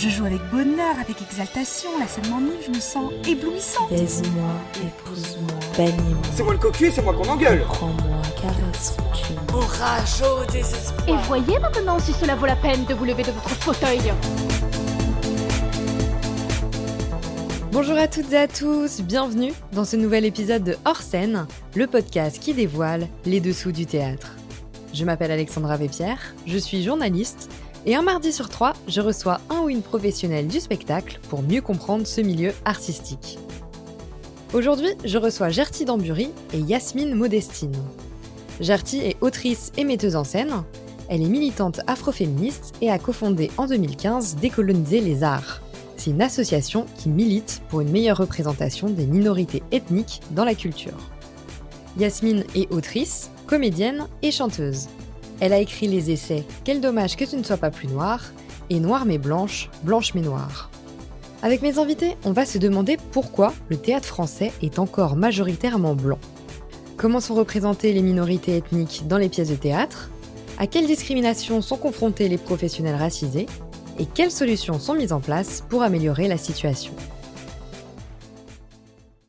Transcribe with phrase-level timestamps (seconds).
[0.00, 3.90] Je joue avec bonheur, avec exaltation, la scène m'ennuie, je me sens éblouissante.
[3.90, 6.22] Baise-moi, épouse-moi, bannis-moi.
[6.36, 7.64] C'est moi le cocu, c'est moi qu'on engueule.
[7.64, 11.08] Prends-moi, caresse, tue Orage au désespoir.
[11.08, 14.12] Et voyez maintenant si cela vaut la peine de vous lever de votre fauteuil.
[17.72, 21.88] Bonjour à toutes et à tous, bienvenue dans ce nouvel épisode de Hors scène, le
[21.88, 24.37] podcast qui dévoile les dessous du théâtre.
[24.98, 27.48] Je m'appelle Alexandra Vépierre, je suis journaliste
[27.86, 31.60] et un mardi sur trois, je reçois un ou une professionnelle du spectacle pour mieux
[31.60, 33.38] comprendre ce milieu artistique.
[34.52, 37.76] Aujourd'hui, je reçois Gertie Dambury et Yasmine Modestine.
[38.58, 40.64] Gertie est autrice et metteuse en scène.
[41.08, 45.62] Elle est militante afroféministe et a cofondé en 2015 Décoloniser les arts.
[45.96, 50.98] C'est une association qui milite pour une meilleure représentation des minorités ethniques dans la culture.
[51.96, 54.88] Yasmine est autrice, comédienne et chanteuse.
[55.40, 58.22] Elle a écrit les essais Quel dommage que tu ne sois pas plus noire
[58.70, 60.70] et Noire mais blanche, blanche mais noire.
[61.42, 66.18] Avec mes invités, on va se demander pourquoi le théâtre français est encore majoritairement blanc.
[66.96, 70.10] Comment sont représentées les minorités ethniques dans les pièces de théâtre?
[70.58, 73.46] À quelles discriminations sont confrontés les professionnels racisés?
[73.98, 76.92] Et quelles solutions sont mises en place pour améliorer la situation?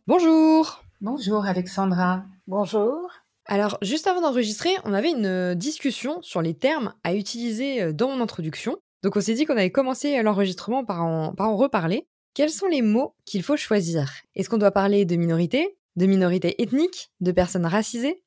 [0.08, 2.24] Bonjour Bonjour Alexandra.
[2.46, 3.09] Bonjour.
[3.52, 7.94] Alors, juste avant d'enregistrer, on avait une euh, discussion sur les termes à utiliser euh,
[7.94, 8.78] dans mon introduction.
[9.02, 12.08] Donc, on s'est dit qu'on allait commencer l'enregistrement par en, par en reparler.
[12.36, 14.12] Quels sont les mots qu'il faut choisir?
[14.36, 18.24] Est-ce qu'on doit parler de minorité, de minorité ethnique, de personnes racisées?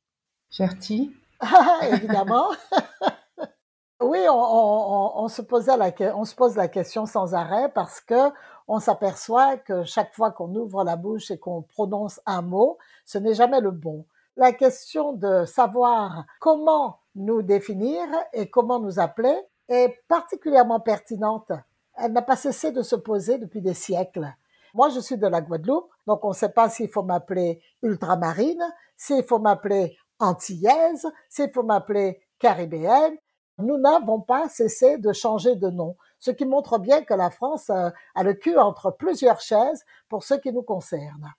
[0.51, 2.49] Gertie Ah, évidemment.
[4.03, 8.01] oui, on, on- on se posait la, on se pose la question sans arrêt parce
[8.01, 8.31] que
[8.67, 13.19] on s'aperçoit que chaque fois qu'on ouvre la bouche et qu'on prononce un mot, ce
[13.19, 14.05] n'est jamais le bon.
[14.37, 18.01] La question de savoir comment nous définir
[18.33, 19.37] et comment nous appeler
[19.69, 21.53] est particulièrement pertinente.
[21.99, 24.33] Elle n'a pas cessé de se poser depuis des siècles.
[24.73, 28.65] Moi, je suis de la Guadeloupe, donc on ne sait pas s'il faut m'appeler ultramarine,
[28.97, 33.17] s'il faut m'appeler antillaise, s'il faut m'appeler caribéenne.
[33.59, 37.69] Nous n'avons pas cessé de changer de nom, ce qui montre bien que la France
[37.69, 41.31] euh, a le cul entre plusieurs chaises pour ce qui nous concerne.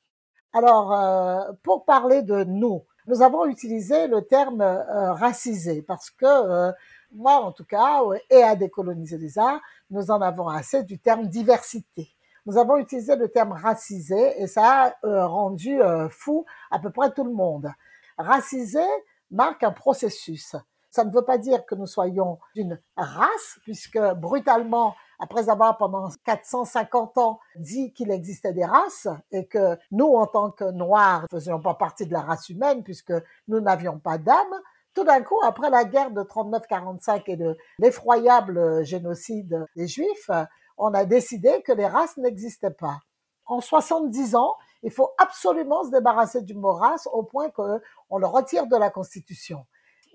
[0.53, 6.25] Alors, euh, pour parler de nous, nous avons utilisé le terme euh, racisé parce que
[6.25, 6.71] euh,
[7.11, 11.27] moi, en tout cas, et à décoloniser les arts, nous en avons assez du terme
[11.27, 12.09] diversité.
[12.45, 16.89] Nous avons utilisé le terme racisé et ça a euh, rendu euh, fou à peu
[16.89, 17.71] près tout le monde.
[18.17, 18.83] Racisé
[19.31, 20.55] marque un processus.
[20.89, 24.93] Ça ne veut pas dire que nous soyons d'une race, puisque brutalement,
[25.23, 30.51] après avoir pendant 450 ans dit qu'il existait des races et que nous, en tant
[30.51, 33.13] que Noirs, ne faisions pas partie de la race humaine puisque
[33.47, 34.61] nous n'avions pas d'âme,
[34.93, 40.29] tout d'un coup, après la guerre de 39-45 et de l'effroyable génocide des Juifs,
[40.77, 42.99] on a décidé que les races n'existaient pas.
[43.45, 48.27] En 70 ans, il faut absolument se débarrasser du mot race au point qu'on le
[48.27, 49.65] retire de la Constitution.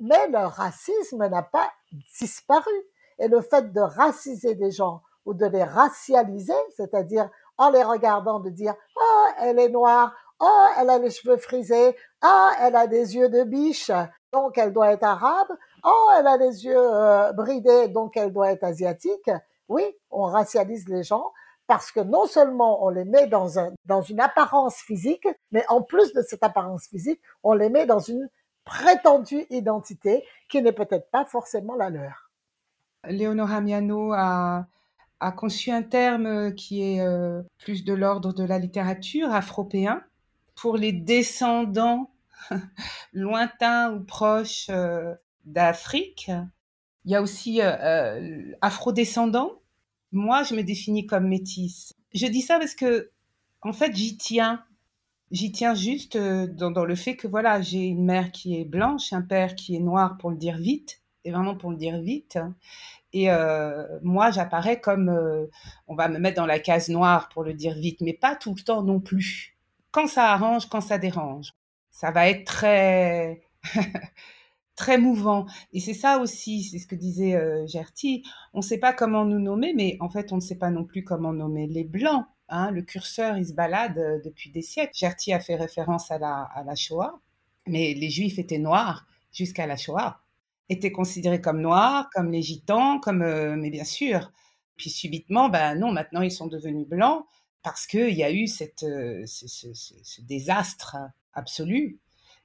[0.00, 1.72] Mais le racisme n'a pas
[2.20, 2.70] disparu.
[3.18, 8.40] Et le fait de raciser des gens ou de les racialiser, c'est-à-dire en les regardant
[8.40, 12.86] de dire «Oh, elle est noire, oh, elle a les cheveux frisés, ah, elle a
[12.86, 13.90] des yeux de biche,
[14.32, 15.48] donc elle doit être arabe,
[15.84, 19.30] oh, elle a les yeux euh, bridés, donc elle doit être asiatique»,
[19.68, 21.32] oui, on racialise les gens
[21.66, 25.82] parce que non seulement on les met dans, un, dans une apparence physique, mais en
[25.82, 28.28] plus de cette apparence physique, on les met dans une
[28.64, 32.27] prétendue identité qui n'est peut-être pas forcément la leur.
[33.06, 34.66] Léonora Miano a,
[35.36, 40.02] conçu un terme qui est euh, plus de l'ordre de la littérature, afropéen,
[40.54, 42.10] pour les descendants
[43.12, 45.14] lointains ou proches euh,
[45.44, 46.30] d'Afrique.
[47.04, 49.62] Il y a aussi euh, euh, afrodescendants.
[50.12, 51.94] Moi, je me définis comme métisse.
[52.14, 53.10] Je dis ça parce que,
[53.62, 54.64] en fait, j'y tiens.
[55.30, 59.12] J'y tiens juste dans, dans le fait que, voilà, j'ai une mère qui est blanche,
[59.12, 62.38] un père qui est noir, pour le dire vite, vraiment pour le dire vite.
[63.12, 65.46] Et euh, moi, j'apparais comme, euh,
[65.86, 68.54] on va me mettre dans la case noire pour le dire vite, mais pas tout
[68.54, 69.56] le temps non plus.
[69.90, 71.54] Quand ça arrange, quand ça dérange.
[71.90, 73.40] Ça va être très,
[74.76, 75.46] très mouvant.
[75.72, 78.22] Et c'est ça aussi, c'est ce que disait euh, Gertie.
[78.54, 80.84] On ne sait pas comment nous nommer, mais en fait, on ne sait pas non
[80.84, 82.26] plus comment nommer les blancs.
[82.48, 82.70] Hein.
[82.70, 84.92] Le curseur, il se balade euh, depuis des siècles.
[84.94, 87.18] Gertie a fait référence à la, à la Shoah,
[87.66, 90.20] mais les Juifs étaient noirs jusqu'à la Shoah
[90.68, 94.32] étaient considérés comme noirs, comme les gitans, comme, euh, mais bien sûr.
[94.76, 97.24] Puis subitement, ben non, maintenant ils sont devenus blancs
[97.62, 100.96] parce qu'il y a eu cette, euh, ce, ce, ce, désastre
[101.32, 101.98] absolu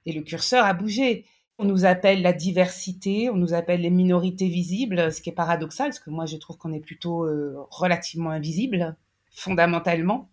[0.05, 1.25] et le curseur a bougé.
[1.59, 5.89] On nous appelle la diversité, on nous appelle les minorités visibles, ce qui est paradoxal,
[5.89, 8.97] parce que moi je trouve qu'on est plutôt euh, relativement invisible,
[9.31, 10.29] fondamentalement.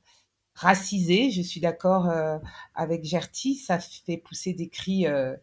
[0.54, 2.38] Racisé, je suis d'accord euh,
[2.74, 5.36] avec Gertie, ça fait pousser des cris euh,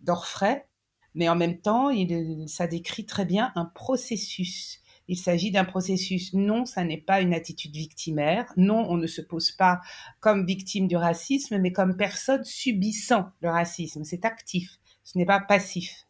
[0.00, 0.66] d'orfraie,
[1.14, 4.80] mais en même temps, il, ça décrit très bien un processus.
[5.06, 6.32] Il s'agit d'un processus.
[6.32, 8.52] Non, ça n'est pas une attitude victimaire.
[8.56, 9.80] Non, on ne se pose pas
[10.20, 14.04] comme victime du racisme, mais comme personne subissant le racisme.
[14.04, 16.06] C'est actif, ce n'est pas passif.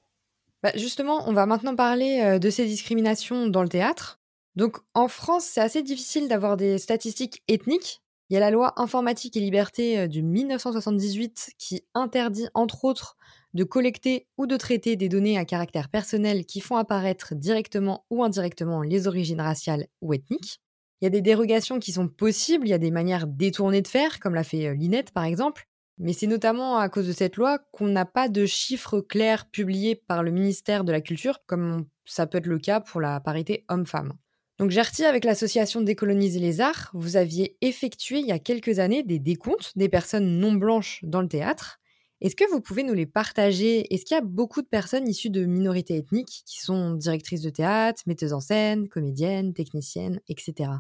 [0.62, 4.20] Bah, justement, on va maintenant parler euh, de ces discriminations dans le théâtre.
[4.56, 8.03] Donc en France, c'est assez difficile d'avoir des statistiques ethniques.
[8.30, 13.16] Il y a la loi informatique et liberté euh, de 1978 qui interdit entre autres
[13.52, 18.24] de collecter ou de traiter des données à caractère personnel qui font apparaître directement ou
[18.24, 20.60] indirectement les origines raciales ou ethniques.
[21.00, 23.88] Il y a des dérogations qui sont possibles, il y a des manières détournées de
[23.88, 25.68] faire, comme l'a fait euh, Linette par exemple,
[25.98, 29.94] mais c'est notamment à cause de cette loi qu'on n'a pas de chiffres clairs publiés
[29.94, 33.64] par le ministère de la Culture, comme ça peut être le cas pour la parité
[33.68, 34.14] homme-femme.
[34.58, 39.02] Donc Gertie, avec l'association Décoloniser les Arts, vous aviez effectué il y a quelques années
[39.02, 41.80] des décomptes des personnes non blanches dans le théâtre.
[42.20, 43.92] Est-ce que vous pouvez nous les partager?
[43.92, 47.50] Est-ce qu'il y a beaucoup de personnes issues de minorités ethniques qui sont directrices de
[47.50, 50.70] théâtre, metteuses en scène, comédiennes, techniciennes, etc.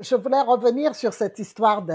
[0.00, 1.86] Je voulais revenir sur cette histoire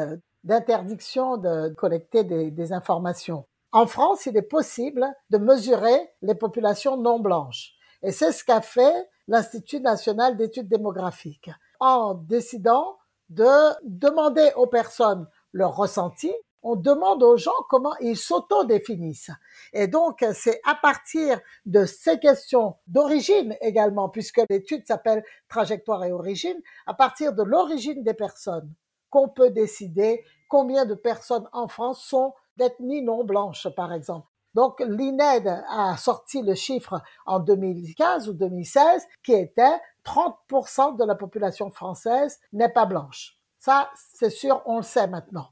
[0.44, 3.46] d'interdiction de, collecter des informations.
[3.74, 7.74] En France, il est possible de mesurer les populations non blanches.
[8.04, 12.98] Et c'est ce qu'a fait l'Institut national d'études démographiques en décidant
[13.30, 16.32] de demander aux personnes leur ressenti
[16.66, 19.30] on demande aux gens comment ils s'auto-définissent.
[19.72, 26.12] Et donc, c'est à partir de ces questions d'origine également, puisque l'étude s'appelle trajectoire et
[26.12, 28.74] origine, à partir de l'origine des personnes
[29.12, 34.28] qu'on peut décider combien de personnes en France sont d'ethnie non blanche, par exemple.
[34.56, 41.16] Donc, l'INED a sorti le chiffre en 2015 ou 2016 qui était 30% de la
[41.16, 43.38] population française n'est pas blanche.
[43.60, 45.50] Ça, c'est sûr, on le sait maintenant.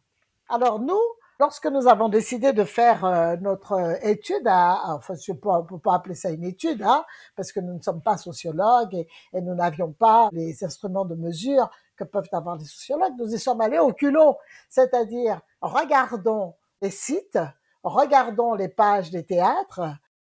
[0.47, 1.01] Alors nous,
[1.39, 5.79] lorsque nous avons décidé de faire euh, notre euh, étude, à, enfin je ne peux
[5.79, 7.03] pas appeler ça une étude, hein,
[7.35, 11.15] parce que nous ne sommes pas sociologues et, et nous n'avions pas les instruments de
[11.15, 14.37] mesure que peuvent avoir les sociologues, nous y sommes allés au culot,
[14.69, 17.39] c'est-à-dire regardons les sites,
[17.83, 19.81] regardons les pages des théâtres,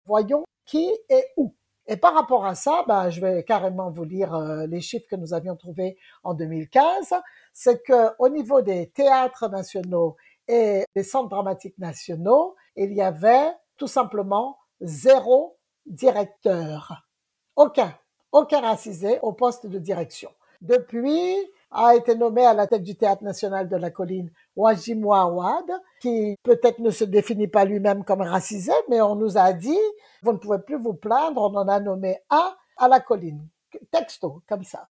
[0.05, 1.55] voyons qui est où.
[1.87, 5.17] Et par rapport à ça, ben, je vais carrément vous lire euh, les chiffres que
[5.17, 7.13] nous avions trouvés en 2015.
[7.51, 10.15] C'est que au niveau des théâtres nationaux
[10.47, 17.03] et des centres dramatiques nationaux, il y avait tout simplement zéro directeur.
[17.55, 17.93] Aucun,
[18.31, 20.31] aucun racisé au poste de direction.
[20.61, 21.35] Depuis,
[21.73, 26.37] a été nommé à la tête du Théâtre national de la colline Wajimwa Awad, qui
[26.43, 29.79] peut-être ne se définit pas lui-même comme racisé, mais on nous a dit,
[30.21, 33.47] vous ne pouvez plus vous plaindre, on en a nommé un à la colline.
[33.91, 34.87] Texto, comme ça.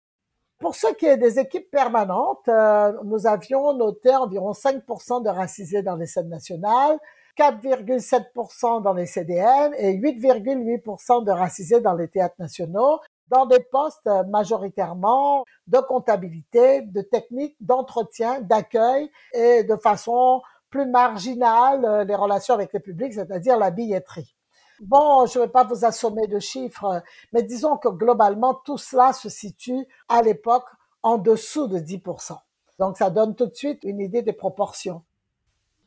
[0.59, 5.81] Pour ce qui est des équipes permanentes, euh, nous avions noté environ 5% de racisés
[5.81, 6.97] dans les scènes nationales,
[7.37, 12.99] 4,7% dans les CDN et 8,8% de racisés dans les théâtres nationaux
[13.29, 21.85] dans des postes majoritairement de comptabilité, de technique, d'entretien, d'accueil et de façon plus marginale
[21.85, 24.35] euh, les relations avec le public, c'est-à-dire la billetterie.
[24.81, 27.03] Bon, je ne vais pas vous assommer de chiffres,
[27.33, 30.65] mais disons que globalement, tout cela se situe à l'époque
[31.03, 32.37] en dessous de 10%.
[32.79, 35.03] Donc, ça donne tout de suite une idée des proportions.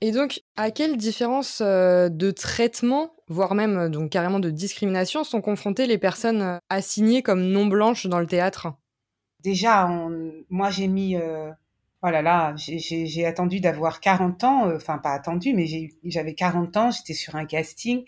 [0.05, 5.23] Et donc, à quelle différence euh, de traitement, voire même euh, donc carrément de discrimination,
[5.23, 8.75] sont confrontées les personnes euh, assignées comme non blanches dans le théâtre?
[9.45, 9.89] Déjà,
[10.51, 15.67] moi j'ai mis, oh là là, j'ai attendu d'avoir 40 ans, enfin pas attendu, mais
[16.05, 18.05] j'avais 40 ans, j'étais sur un casting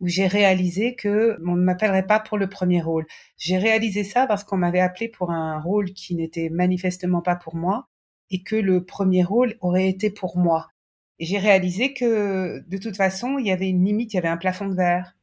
[0.00, 3.06] où j'ai réalisé que on ne m'appellerait pas pour le premier rôle.
[3.36, 7.54] J'ai réalisé ça parce qu'on m'avait appelé pour un rôle qui n'était manifestement pas pour
[7.54, 7.86] moi
[8.30, 10.70] et que le premier rôle aurait été pour moi.
[11.18, 14.28] Et j'ai réalisé que de toute façon, il y avait une limite, il y avait
[14.28, 15.16] un plafond de verre.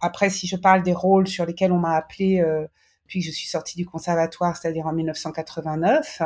[0.00, 2.66] Après, si je parle des rôles sur lesquels on m'a appelé euh,
[3.06, 6.22] puis je suis sortie du conservatoire, c'est-à-dire en 1989,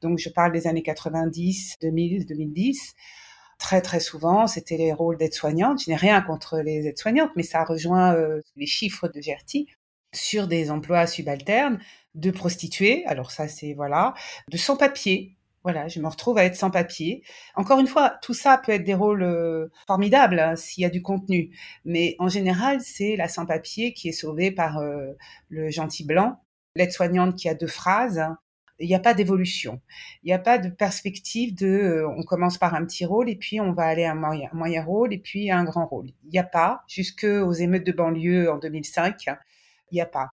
[0.00, 2.94] donc je parle des années 90, 2000, 2010,
[3.58, 5.82] très très souvent, c'était les rôles d'aide-soignante.
[5.84, 9.68] Je n'ai rien contre les aides-soignantes, mais ça rejoint euh, les chiffres de Gertie
[10.12, 11.78] sur des emplois subalternes
[12.14, 13.04] de prostituées.
[13.06, 14.14] Alors ça, c'est voilà,
[14.50, 17.22] de sans-papiers voilà, je me retrouve à être sans papier.
[17.54, 20.90] Encore une fois, tout ça peut être des rôles euh, formidables hein, s'il y a
[20.90, 21.50] du contenu,
[21.84, 25.12] mais en général, c'est la sans papier qui est sauvée par euh,
[25.50, 26.40] le gentil blanc,
[26.76, 28.22] l'aide-soignante qui a deux phrases.
[28.78, 29.80] il n'y a pas d'évolution.
[30.22, 33.36] Il n'y a pas de perspective de euh, on commence par un petit rôle et
[33.36, 36.08] puis on va aller à un moyen, moyen rôle et puis à un grand rôle.
[36.24, 39.26] Il n'y a pas, jusque aux émeutes de banlieue en 2005,
[39.90, 40.30] il n'y a pas.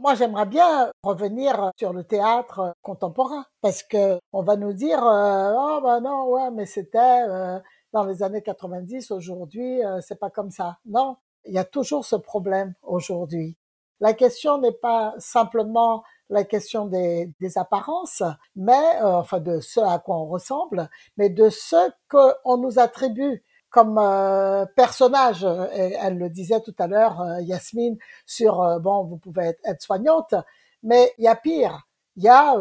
[0.00, 5.80] Moi, j'aimerais bien revenir sur le théâtre contemporain parce que on va nous dire oh
[5.82, 7.58] ben non ouais mais c'était euh,
[7.92, 10.78] dans les années 90 aujourd'hui euh, c'est pas comme ça.
[10.86, 13.58] Non, il y a toujours ce problème aujourd'hui.
[14.00, 18.22] La question n'est pas simplement la question des, des apparences,
[18.56, 20.88] mais euh, enfin de ce à quoi on ressemble,
[21.18, 21.76] mais de ce
[22.08, 25.44] qu'on nous attribue comme euh, personnage.
[25.74, 27.96] Et elle le disait tout à l'heure, euh, Yasmine,
[28.26, 30.34] sur euh, bon, vous pouvez être, soignante,
[30.82, 31.86] mais il y a pire.
[32.16, 32.54] Il y a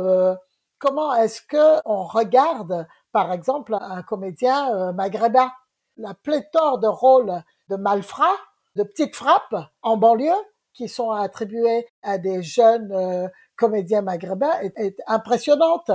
[0.78, 5.51] comment est-ce que on regarde, par exemple, un comédien maghrébin,
[5.98, 8.38] la pléthore de rôles de malfrats,
[8.75, 10.32] de petites frappes en banlieue
[10.74, 15.92] qui sont attribués à des jeunes euh, comédiens maghrébins est, impressionnante.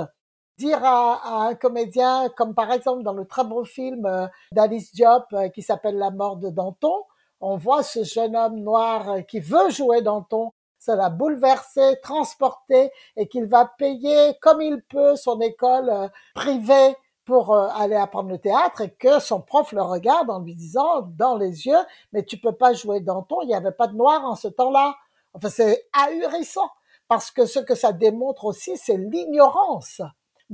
[0.57, 4.93] Dire à, à, un comédien, comme par exemple dans le très beau film euh, d'Alice
[4.93, 7.05] Diop euh, qui s'appelle La mort de Danton,
[7.41, 13.27] on voit ce jeune homme noir qui veut jouer Danton, ça l'a bouleversé, transporté, et
[13.27, 16.95] qu'il va payer comme il peut son école privée
[17.25, 21.03] pour euh, aller apprendre le théâtre et que son prof le regarde en lui disant
[21.17, 21.79] dans les yeux
[22.13, 24.95] mais tu peux pas jouer Danton il n'y avait pas de noir en ce temps-là
[25.33, 26.69] enfin c'est ahurissant
[27.09, 30.03] parce que ce que ça démontre aussi c'est l'ignorance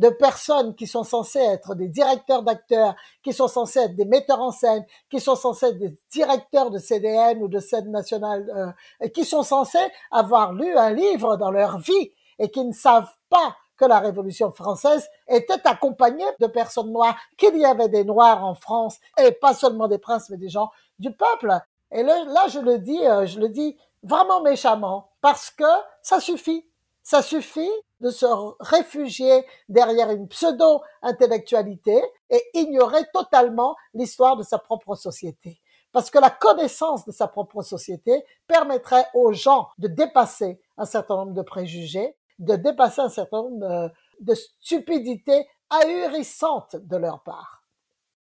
[0.00, 4.40] de personnes qui sont censées être des directeurs d'acteurs, qui sont censés être des metteurs
[4.40, 9.04] en scène, qui sont censés être des directeurs de CDN ou de scène nationale, euh,
[9.04, 9.78] et qui sont censés
[10.10, 14.50] avoir lu un livre dans leur vie et qui ne savent pas que la Révolution
[14.52, 19.52] française était accompagnée de personnes noires, qu'il y avait des noirs en France, et pas
[19.52, 21.52] seulement des princes, mais des gens du peuple.
[21.92, 25.64] Et là, là je le dis, euh, je le dis vraiment méchamment, parce que
[26.00, 26.66] ça suffit.
[27.10, 28.24] Ça suffit de se
[28.60, 32.00] réfugier derrière une pseudo-intellectualité
[32.30, 35.60] et ignorer totalement l'histoire de sa propre société.
[35.90, 41.16] Parce que la connaissance de sa propre société permettrait aux gens de dépasser un certain
[41.16, 43.90] nombre de préjugés de dépasser un certain nombre
[44.20, 47.64] de, stupidités ahurissantes de leur part.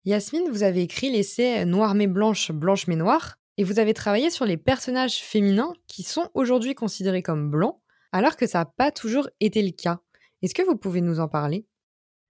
[0.07, 4.31] Yasmine, vous avez écrit l'essai Noir mais blanche, blanche mais noire, et vous avez travaillé
[4.31, 7.77] sur les personnages féminins qui sont aujourd'hui considérés comme blancs,
[8.13, 10.01] alors que ça n'a pas toujours été le cas.
[10.43, 11.67] Est-ce que vous pouvez nous en parler?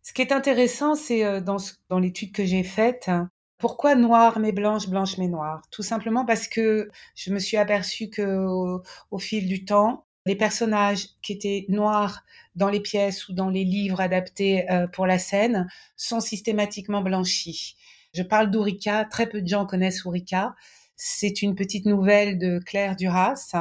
[0.03, 1.59] Ce qui est intéressant, c'est euh, dans,
[1.99, 3.11] l'étude que j'ai faite,
[3.59, 5.63] pourquoi noir mais blanche, blanche mais noire?
[5.71, 8.47] Tout simplement parce que je me suis aperçue que
[9.11, 12.25] au fil du temps, les personnages qui étaient noirs
[12.55, 17.77] dans les pièces ou dans les livres adaptés euh, pour la scène sont systématiquement blanchis.
[18.15, 20.55] Je parle d'Ourika, très peu de gens connaissent Ourika.
[20.97, 23.55] C'est une petite nouvelle de Claire Duras.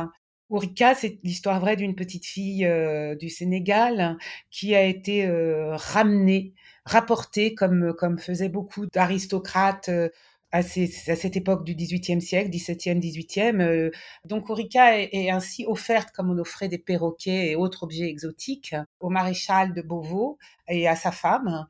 [0.52, 4.18] Ourika, c'est l'histoire vraie d'une petite fille euh, du Sénégal
[4.50, 6.54] qui a été euh, ramenée,
[6.86, 10.10] rapportée comme comme faisaient beaucoup d'aristocrates euh,
[10.52, 13.92] à, cette époque du XVIIIe siècle, XVIIe, XVIIIe.
[14.26, 19.10] Donc Ourika est, ainsi offerte comme on offrait des perroquets et autres objets exotiques au
[19.10, 21.66] maréchal de Beauvau et à sa femme.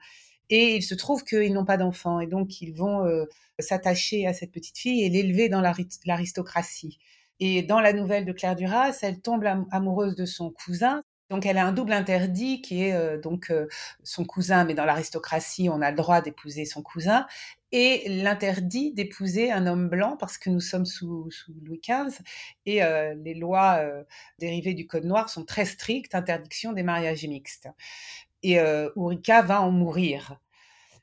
[0.50, 3.06] Et il se trouve qu'ils n'ont pas d'enfants et donc ils vont
[3.60, 6.98] s'attacher à cette petite fille et l'élever dans l'aristocratie.
[7.42, 11.58] Et dans la nouvelle de Claire Duras, elle tombe amoureuse de son cousin, donc elle
[11.58, 13.68] a un double interdit qui est euh, donc euh,
[14.04, 17.26] son cousin, mais dans l'aristocratie, on a le droit d'épouser son cousin,
[17.72, 21.30] et l'interdit d'épouser un homme blanc parce que nous sommes sous,
[21.66, 22.22] Louis XV
[22.68, 23.82] et euh, les lois
[24.38, 27.70] dérivées du Code noir sont très strictes, interdiction des mariages mixtes.
[28.44, 28.60] Et
[28.96, 30.38] Ourika va en mourir.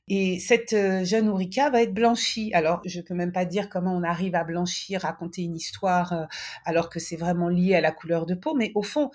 [0.08, 0.74] Et cette
[1.04, 2.50] jeune Ourika va être blanchie.
[2.54, 6.28] Alors, je peux même pas dire comment on arrive à blanchir, raconter une histoire,
[6.64, 8.54] alors que c'est vraiment lié à la couleur de peau.
[8.54, 9.10] Mais au fond,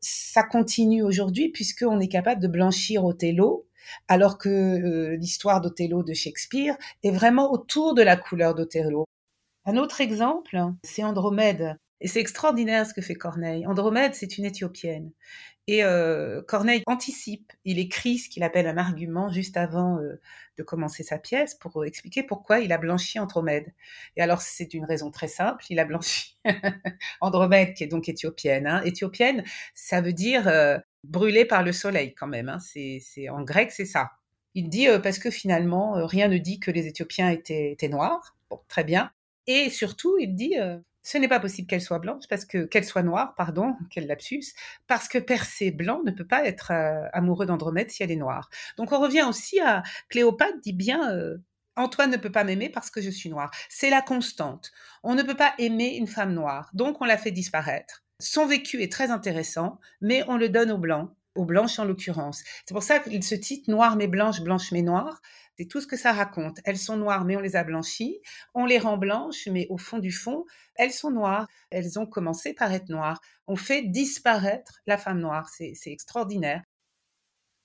[0.00, 3.66] ça continue aujourd'hui puisqu'on est capable de blanchir Othello,
[4.06, 9.04] alors que euh, l'histoire d'Othello de Shakespeare est vraiment autour de la couleur d'Othello.
[9.64, 11.76] Un autre exemple, c'est Andromède.
[12.00, 13.66] Et c'est extraordinaire ce que fait Corneille.
[13.66, 15.10] Andromède, c'est une Éthiopienne.
[15.68, 20.18] Et euh, Corneille anticipe, il écrit ce qu'il appelle un argument juste avant euh,
[20.56, 23.74] de commencer sa pièce pour expliquer pourquoi il a blanchi Andromède.
[24.16, 26.38] Et alors c'est une raison très simple, il a blanchi
[27.20, 28.66] Andromède qui est donc éthiopienne.
[28.66, 28.80] Hein.
[28.84, 29.44] Éthiopienne,
[29.74, 32.48] ça veut dire euh, brûlée par le soleil quand même.
[32.48, 32.60] Hein.
[32.60, 34.12] C'est, en grec, c'est ça.
[34.54, 38.38] Il dit euh, parce que finalement rien ne dit que les Éthiopiens étaient, étaient noirs.
[38.48, 39.10] Bon, très bien.
[39.46, 40.56] Et surtout, il dit
[41.08, 44.52] ce n'est pas possible qu'elle soit blanche parce que qu'elle soit noire, pardon, quel lapsus,
[44.86, 48.50] parce que Persée blanc ne peut pas être euh, amoureux d'Andromède si elle est noire.
[48.76, 51.38] Donc on revient aussi à Cléopâtre dit bien euh,
[51.76, 53.50] Antoine ne peut pas m'aimer parce que je suis noire.
[53.70, 54.70] C'est la constante.
[55.02, 58.04] On ne peut pas aimer une femme noire, donc on la fait disparaître.
[58.20, 62.42] Son vécu est très intéressant, mais on le donne aux blancs aux blanches en l'occurrence.
[62.66, 65.20] C'est pour ça qu'il se titre Noir mais blanche, blanche mais noire.
[65.56, 66.60] C'est tout ce que ça raconte.
[66.64, 68.20] Elles sont noires, mais on les a blanchies.
[68.54, 70.44] On les rend blanches, mais au fond du fond,
[70.76, 71.48] elles sont noires.
[71.70, 73.20] Elles ont commencé par être noires.
[73.48, 75.48] On fait disparaître la femme noire.
[75.48, 76.62] C'est extraordinaire.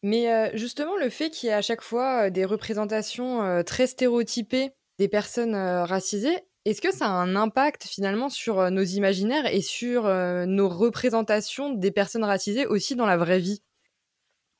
[0.03, 3.63] Mais euh, justement, le fait qu'il y ait à chaque fois euh, des représentations euh,
[3.63, 9.45] très stéréotypées des personnes racisées, est-ce que ça a un impact finalement sur nos imaginaires
[9.45, 13.61] et sur nos représentations des personnes racisées aussi dans la vraie vie?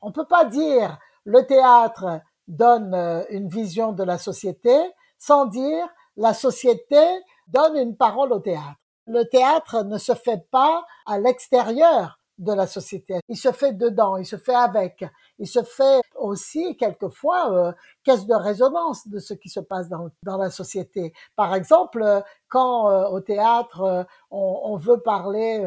[0.02, 2.94] On ne peut pas dire le théâtre donne
[3.30, 4.76] une vision de la société
[5.18, 7.02] sans dire la société
[7.48, 8.76] donne une parole au théâtre.
[9.08, 13.20] Le théâtre ne se fait pas à l'extérieur de la société.
[13.30, 15.06] Il se fait dedans, il se fait avec,
[15.40, 17.72] il se fait aussi quelquefois euh,
[18.04, 21.13] caisse de résonance de ce qui se passe dans, la société.
[21.36, 25.66] Par exemple, euh, quand euh, au théâtre on, veut parler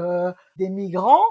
[0.56, 1.25] des migrants,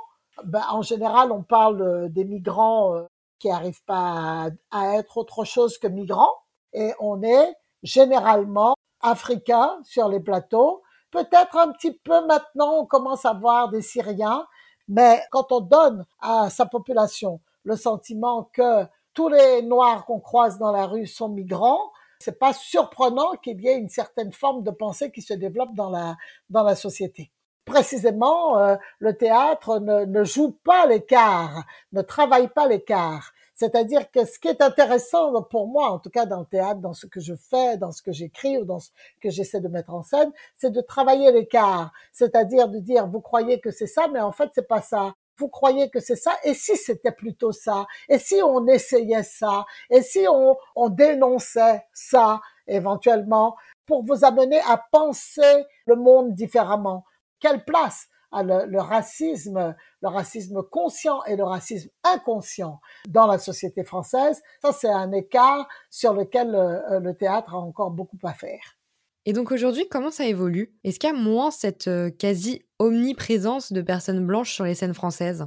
[0.44, 3.06] ben, en général on parle des migrants
[3.40, 6.36] qui n'arrivent pas à être autre chose que migrants,
[6.74, 10.82] et on est généralement africains sur les plateaux.
[11.12, 14.46] Peut-être un petit peu maintenant, on commence à voir des Syriens,
[14.88, 20.58] mais quand on donne à sa population le sentiment que tous les Noirs qu'on croise
[20.58, 24.72] dans la rue sont migrants, c'est pas surprenant qu'il y ait une certaine forme de
[24.72, 26.16] pensée qui se développe dans la
[26.50, 27.32] dans la société.
[27.66, 33.34] Précisément, euh, le théâtre ne, ne joue pas l'écart, ne travaille pas l'écart.
[33.56, 36.94] C'est-à-dire que ce qui est intéressant pour moi, en tout cas dans le théâtre, dans
[36.94, 38.90] ce que je fais, dans ce que j'écris ou dans ce
[39.22, 41.92] que j'essaie de mettre en scène, c'est de travailler l'écart.
[42.12, 45.16] C'est-à-dire de dire, vous croyez que c'est ça, mais en fait, c'est pas ça.
[45.38, 49.66] Vous croyez que c'est ça, et si c'était plutôt ça, et si on essayait ça,
[49.90, 57.06] et si on, on dénonçait ça, éventuellement, pour vous amener à penser le monde différemment?
[57.40, 64.42] Quelle place le, racisme, le racisme conscient et le racisme inconscient dans la société française?
[64.62, 68.78] Ça, c'est un écart sur lequel euh, le, théâtre a encore beaucoup à faire.
[69.26, 70.74] Et donc aujourd'hui, comment ça évolue?
[70.84, 74.94] Est-ce qu'il y a moins cette euh, quasi omniprésence de personnes blanches sur les scènes
[74.94, 75.46] françaises?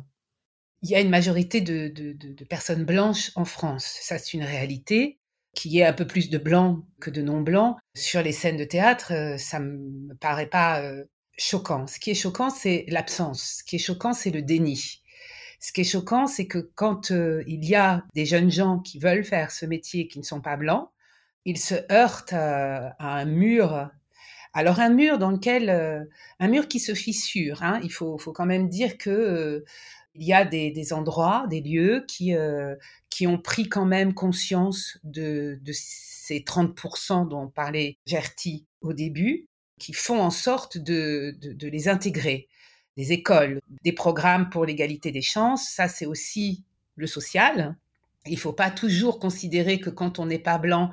[0.82, 3.98] Il y a une majorité de, personnes blanches en France.
[4.00, 5.18] Ça, c'est une réalité.
[5.54, 8.64] Qu'il y ait un peu plus de blancs que de non-blancs sur les scènes de
[8.64, 10.82] théâtre, euh, ça me paraît pas
[11.38, 11.86] choquant.
[11.86, 13.58] Ce qui est choquant, c'est l'absence.
[13.58, 15.02] Ce qui est choquant, c'est le déni.
[15.60, 18.98] Ce qui est choquant, c'est que quand euh, il y a des jeunes gens qui
[18.98, 20.88] veulent faire ce métier qui ne sont pas blancs,
[21.48, 23.88] ils se heurtent à, un mur.
[24.52, 26.04] Alors un mur dans lequel, euh,
[26.40, 27.62] un mur qui se fissure.
[27.62, 27.80] Hein.
[27.82, 29.64] Il faut, faut, quand même dire que euh,
[30.14, 32.34] il y a des, endroits, des lieux qui,
[33.08, 39.46] qui ont pris quand même conscience de, de ces 30% dont parlait Gertie au début,
[39.78, 42.48] qui font en sorte de, de, les intégrer.
[42.96, 46.64] Des écoles, des programmes pour l'égalité des chances, ça c'est aussi
[46.96, 47.76] le social.
[48.26, 50.90] Il ne faut pas toujours considérer que quand on n'est pas blanc,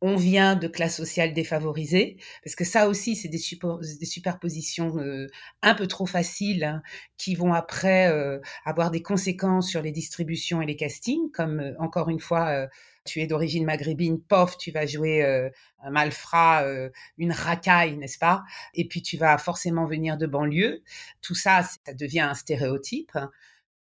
[0.00, 5.26] on vient de classe sociale défavorisée, parce que ça aussi, c'est des, superpositions euh,
[5.62, 6.82] un peu trop faciles hein,
[7.16, 11.74] qui vont après euh, avoir des conséquences sur les distributions et les castings, comme euh,
[11.78, 12.68] encore une fois
[13.08, 15.48] tu es d'origine maghrébine, pof, tu vas jouer euh,
[15.82, 18.44] un malfrat, euh, une racaille, n'est-ce pas?
[18.74, 20.82] Et puis tu vas forcément venir de banlieue.
[21.22, 23.18] Tout ça, ça devient un stéréotype.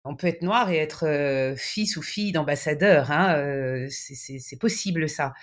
[0.03, 3.11] On peut être noir et être euh, fils ou fille d'ambassadeur.
[3.11, 5.33] Hein, c'est possible ça.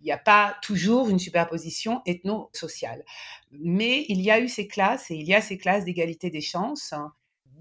[0.00, 3.04] Il n'y a pas toujours une superposition ethno-sociale.
[3.50, 6.40] Mais il y a eu ces classes et il y a ces classes d'égalité des
[6.40, 6.94] chances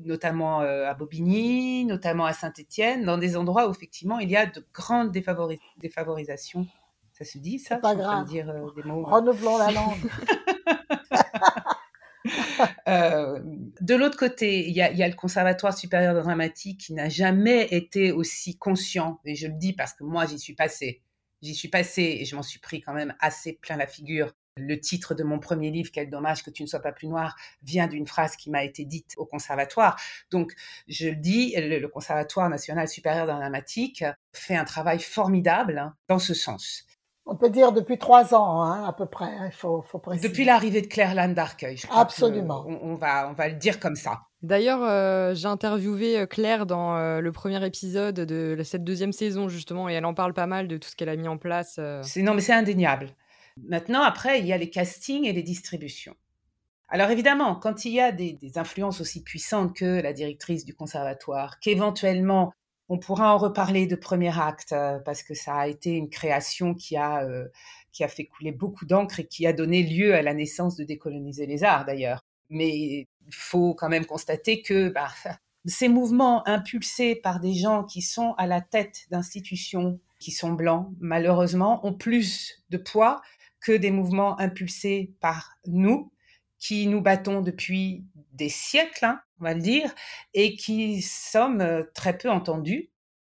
[0.04, 4.46] notamment euh, à Bobigny, notamment à Saint-Étienne, dans des endroits où effectivement il y a
[4.46, 6.68] de grandes défavorisations.
[7.14, 7.78] Ça se dit ça?
[7.78, 8.28] Pas grave.
[8.28, 10.12] Dire, euh, des mots, Renouvelons la langue.
[12.90, 13.40] euh,
[13.80, 16.94] de l'autre côté, il y, a, il y, a, le Conservatoire supérieur de dramatique qui
[16.94, 21.02] n'a jamais été aussi conscient, et je le dis parce que moi j'y suis passée.
[21.46, 24.80] J'y suis passée et je m'en suis pris quand même assez plein la figure le
[24.80, 27.88] titre de mon premier livre, Quel dommage que tu ne sois pas plus noir, vient
[27.88, 30.00] d'une phrase qui m'a été dite au conservatoire.
[30.32, 30.54] Donc,
[30.88, 34.04] je le dis, le, Conservatoire national supérieur dramatique
[34.34, 36.86] fait un travail formidable hein, dans ce sens.
[37.28, 39.26] On peut dire depuis trois ans, hein, à peu près.
[39.26, 40.28] Hein, il faut, faut préciser.
[40.28, 42.66] Depuis l'arrivée de Claire Lane d'Arcueil, je crois Absolument.
[42.68, 44.22] On, on, va, on va le dire comme ça.
[44.44, 49.50] D'ailleurs, euh, j'ai interviewé euh, Claire dans euh, le premier épisode de cette deuxième saison,
[49.50, 51.80] justement, et elle en parle pas mal de tout ce qu'elle a mis en place.
[51.80, 53.10] Non, mais c'est indéniable.
[53.68, 56.16] Maintenant, après, il y a les castings et les distributions.
[56.90, 61.60] Alors évidemment, quand il y a des, influences aussi puissantes que la directrice du conservatoire,
[61.60, 62.54] qu'éventuellement
[62.90, 66.76] on pourra en reparler de premier acte euh, parce que ça a été une création
[66.76, 67.48] qui a euh,
[67.92, 70.84] qui a fait couler beaucoup d'encre et qui a donné lieu à la naissance de
[70.84, 72.22] décoloniser les arts d'ailleurs.
[72.50, 75.08] Mais il faut quand même constater que bah,
[75.68, 80.92] Ces mouvements impulsés par des gens qui sont à la tête d'institutions qui sont blancs,
[81.00, 83.22] malheureusement, ont plus de poids
[83.62, 86.12] que des mouvements impulsés par nous,
[86.60, 89.94] qui nous battons depuis des siècles, hein, on va le dire,
[90.34, 92.90] et qui sommes euh, très peu entendus.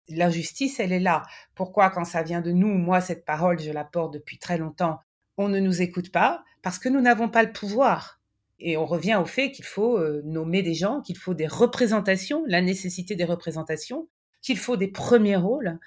[0.09, 1.23] L'injustice, elle est là.
[1.55, 4.99] Pourquoi, quand ça vient de nous, moi, cette parole, je la porte depuis très longtemps,
[5.37, 6.43] on ne nous écoute pas?
[6.63, 8.21] Parce que nous n'avons pas le pouvoir.
[8.59, 12.45] Et on revient au fait qu'il faut euh, nommer des gens, qu'il faut des représentations,
[12.47, 14.09] la nécessité des représentations,
[14.43, 15.79] qu'il faut des premiers rôles.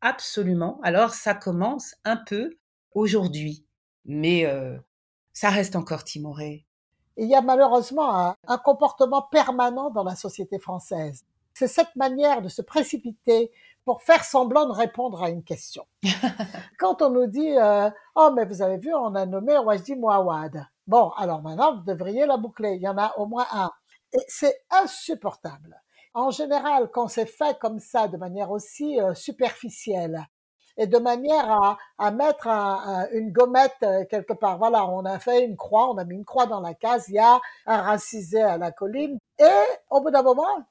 [0.00, 0.80] Absolument.
[0.82, 2.56] Alors ça commence un peu
[2.92, 3.66] aujourd'hui,
[4.04, 4.78] mais euh,
[5.32, 6.66] ça reste encore timoré.
[7.20, 11.24] Il y a malheureusement un, un, comportement permanent dans la société française.
[11.52, 13.52] C'est cette manière de se précipiter
[13.84, 15.86] pour faire semblant de répondre à une question.
[16.78, 20.64] Quand on nous dit euh, Oh, mais vous avez vu, on a nommé Wajdi Mouawad.
[20.86, 22.76] Bon, alors maintenant, vous devriez la boucler.
[22.76, 23.70] Il y en a au moins un.
[24.14, 25.78] Et c'est insupportable.
[26.14, 30.26] En général, quand c'est fait comme ça, de manière aussi euh, superficielle,
[30.76, 34.58] et de manière à, mettre un, une gommette euh, quelque part.
[34.58, 37.14] Voilà, on a fait une croix, on a mis une croix dans la case, il
[37.14, 40.66] y a un racisé à la colline, et au bout d'un moment,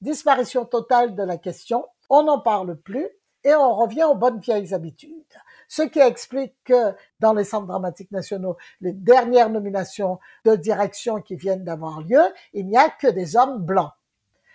[0.00, 3.08] disparition totale de la question, on n'en parle plus,
[3.44, 5.12] et on revient aux bonnes vieilles habitudes.
[5.68, 11.36] Ce qui explique que dans les centres dramatiques nationaux, les dernières nominations de direction qui
[11.36, 13.92] viennent d'avoir lieu, il n'y a que des hommes blancs.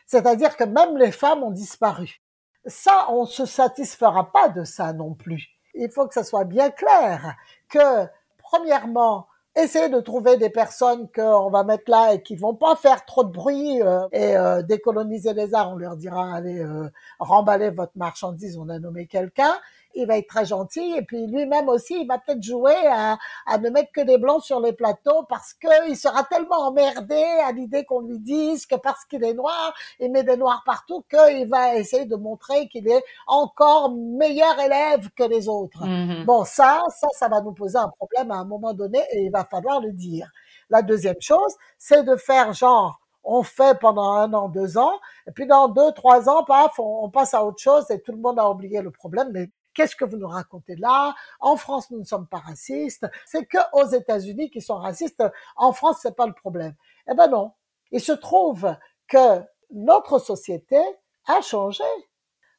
[0.05, 2.21] C'est-à-dire que même les femmes ont disparu.
[2.65, 5.47] Ça, on se satisfera pas de ça non plus.
[5.73, 7.35] Il faut que ça soit bien clair
[7.69, 8.05] que,
[8.37, 13.05] premièrement, essayer de trouver des personnes qu'on va mettre là et qui vont pas faire
[13.05, 15.71] trop de bruit euh, et euh, décoloniser les arts.
[15.71, 18.57] On leur dira allez euh, remballer votre marchandise.
[18.57, 19.53] On a nommé quelqu'un
[19.99, 23.57] il va être très gentil et puis lui-même aussi, il va peut-être jouer à, à,
[23.57, 27.85] ne mettre que des blancs sur les plateaux parce qu'il sera tellement emmerdé à l'idée
[27.85, 31.75] qu'on lui dise que parce qu'il est noir, il met des noirs partout, qu'il va
[31.75, 35.85] essayer de montrer qu'il est encore meilleur élève que les autres.
[35.85, 36.25] Mm-hmm.
[36.25, 39.31] Bon, ça, ça, ça va nous poser un problème à un moment donné et il
[39.31, 40.29] va falloir le dire.
[40.69, 44.93] La deuxième chose, c'est de faire genre, on fait pendant un an, deux ans,
[45.27, 48.11] et puis dans deux, trois ans, paf, on, on, passe à autre chose et tout
[48.11, 49.29] le monde a oublié le problème.
[49.33, 51.15] Mais Qu'est-ce que vous nous racontez là?
[51.39, 53.05] En France, nous ne sommes pas racistes.
[53.25, 55.23] C'est que aux États-Unis qui sont racistes.
[55.55, 56.75] En France, c'est pas le problème.
[57.09, 57.53] Eh ben non.
[57.91, 58.75] Il se trouve
[59.07, 60.81] que notre société
[61.27, 61.83] a changé.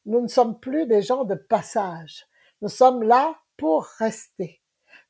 [0.06, 2.26] Nous ne sommes plus des gens de passage.
[2.62, 4.60] Nous sommes là pour rester.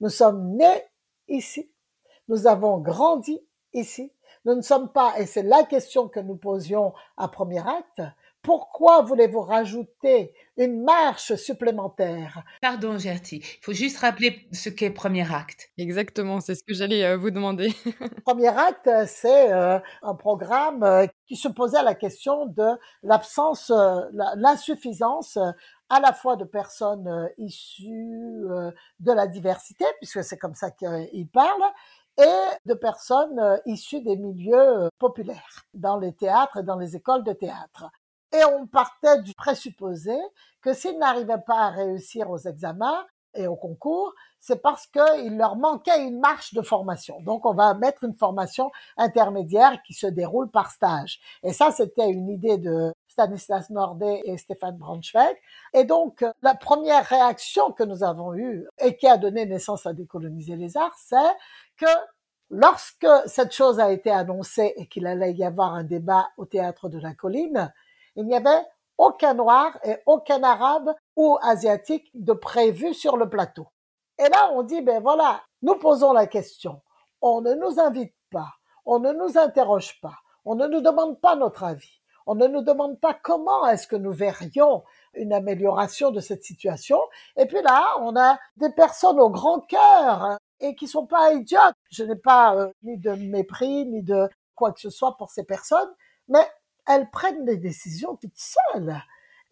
[0.01, 0.85] Nous sommes nés
[1.29, 1.71] ici.
[2.29, 3.41] Nous avons grandi
[3.73, 4.13] ici.
[4.45, 8.03] Nous ne sommes pas, et c'est la question que nous posions à premier acte,
[8.43, 12.43] pourquoi voulez-vous rajouter une marche supplémentaire?
[12.63, 13.43] Pardon, Gertie.
[13.43, 15.71] Il faut juste rappeler ce qu'est premier acte.
[15.77, 17.73] Exactement, c'est ce que j'allais euh, vous demander.
[18.25, 22.67] premier acte, c'est euh, un programme euh, qui se posait la question de
[23.03, 23.71] l'absence,
[24.37, 25.39] l'insuffisance
[25.91, 28.45] à la fois de personnes issues
[29.01, 31.63] de la diversité, puisque c'est comme ça qu'il parle,
[32.19, 37.33] et de personnes issues des milieux populaires, dans les théâtres et dans les écoles de
[37.33, 37.91] théâtre.
[38.33, 40.17] Et on partait du présupposé
[40.63, 45.57] que s'ils n'arrivaient pas à réussir aux examens et au concours, c'est parce qu'il leur
[45.57, 47.21] manquait une marche de formation.
[47.21, 51.21] Donc, on va mettre une formation intermédiaire qui se déroule par stage.
[51.43, 55.37] Et ça, c'était une idée de Stanislas Nordet et Stéphane Braunschweig.
[55.75, 59.93] Et donc, la première réaction que nous avons eue et qui a donné naissance à
[59.93, 61.17] décoloniser les arts, c'est
[61.77, 61.91] que
[62.49, 66.89] lorsque cette chose a été annoncée et qu'il allait y avoir un débat au théâtre
[66.89, 67.73] de la colline,
[68.21, 68.63] il n'y avait
[68.99, 73.69] aucun noir et aucun arabe ou asiatique de prévu sur le plateau.
[74.19, 76.83] Et là, on dit, ben voilà, nous posons la question.
[77.23, 78.53] On ne nous invite pas,
[78.85, 82.61] on ne nous interroge pas, on ne nous demande pas notre avis, on ne nous
[82.61, 87.01] demande pas comment est-ce que nous verrions une amélioration de cette situation.
[87.37, 91.33] Et puis là, on a des personnes au grand cœur hein, et qui sont pas
[91.33, 91.75] idiotes.
[91.91, 95.45] Je n'ai pas euh, ni de mépris, ni de quoi que ce soit pour ces
[95.45, 95.91] personnes,
[96.29, 96.47] mais
[96.91, 98.97] elles prennent des décisions toutes seules.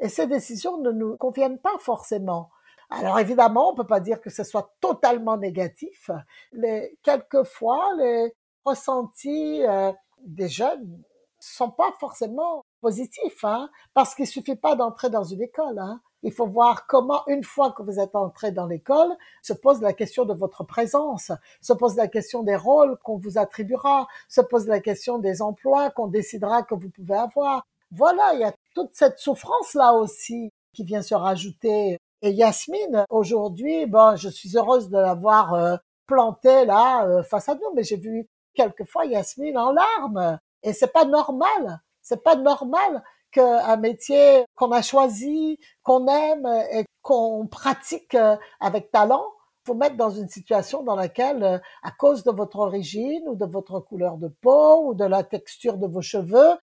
[0.01, 2.51] Et ces décisions ne nous conviennent pas forcément.
[2.91, 6.11] Alors évidemment, on peut pas dire que ce soit totalement négatif.
[6.53, 9.93] Les, quelquefois, les ressentis euh,
[10.25, 11.03] des jeunes
[11.39, 15.79] sont pas forcément positifs, hein, parce qu'il suffit pas d'entrer dans une école.
[15.79, 16.01] Hein.
[16.23, 19.93] Il faut voir comment, une fois que vous êtes entré dans l'école, se pose la
[19.93, 24.67] question de votre présence, se pose la question des rôles qu'on vous attribuera, se pose
[24.67, 27.65] la question des emplois qu'on décidera que vous pouvez avoir.
[27.93, 31.99] Voilà, il y a toute cette souffrance-là aussi qui vient se rajouter.
[32.21, 35.77] Et Yasmine, aujourd'hui, bon, je suis heureuse de l'avoir euh,
[36.07, 40.39] plantée là euh, face à nous, mais j'ai vu quelquefois Yasmine en larmes.
[40.65, 46.85] Et c'est pas normal C'est pas normal qu'un métier qu'on a choisi, qu'on aime et
[47.03, 49.25] qu'on pratique euh, avec talent,
[49.67, 53.47] vous mettre dans une situation dans laquelle, euh, à cause de votre origine ou de
[53.47, 56.57] votre couleur de peau ou de la texture de vos cheveux,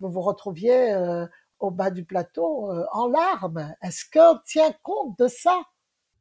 [0.00, 1.26] vous vous retrouviez euh,
[1.58, 3.74] au bas du plateau en larmes.
[3.82, 5.60] Est-ce qu'on tient compte de ça?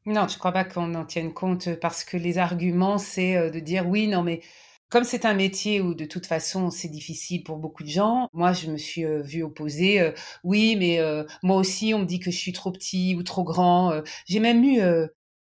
[0.05, 3.59] Non, je ne crois pas qu'on en tienne compte parce que les arguments, c'est de
[3.61, 4.41] dire oui, non, mais
[4.89, 8.53] comme c'est un métier où de toute façon c'est difficile pour beaucoup de gens, moi
[8.53, 10.01] je me suis euh, vue opposer.
[10.01, 10.11] Euh,
[10.43, 13.43] oui, mais euh, moi aussi on me dit que je suis trop petit ou trop
[13.43, 14.01] grand.
[14.25, 14.81] j'ai même eu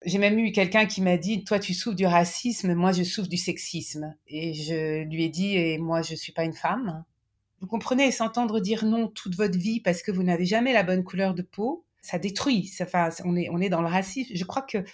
[0.06, 3.28] j'ai même eu quelqu'un qui m'a dit toi tu souffres du racisme, moi je souffre
[3.28, 4.14] du sexisme.
[4.28, 7.04] Et je lui ai dit et moi je suis pas une femme.
[7.60, 11.02] Vous comprenez, s'entendre dire non toute votre vie parce que vous n'avez jamais la bonne
[11.04, 12.70] couleur de peau, ça détruit.
[12.80, 14.32] Enfin, on est on est dans le racisme.
[14.34, 14.84] Je crois que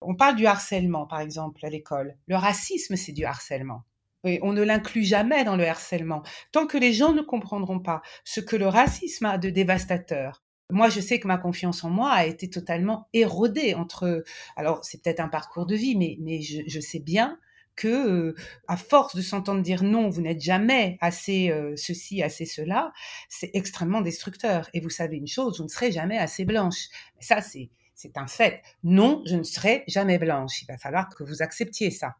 [0.00, 2.16] on parle du harcèlement, par exemple, à l'école.
[2.26, 3.82] Le racisme, c'est du harcèlement.
[4.24, 6.22] Et on ne l'inclut jamais dans le harcèlement.
[6.52, 10.42] Tant que les gens ne comprendront pas ce que le racisme a de dévastateur.
[10.70, 14.24] Moi, je sais que ma confiance en moi a été totalement érodée entre.
[14.56, 17.38] Alors, c'est peut-être un parcours de vie, mais, je, sais bien
[17.76, 18.34] que, euh,
[18.66, 22.92] à force de s'entendre dire non, vous n'êtes jamais assez euh, ceci, assez cela,
[23.28, 24.68] c'est extrêmement destructeur.
[24.74, 26.88] Et vous savez une chose, vous ne serez jamais assez blanche.
[27.20, 28.62] Ça, c'est c'est un fait.
[28.84, 30.62] Non, je ne serai jamais blanche.
[30.62, 32.14] Il va falloir que vous acceptiez ça.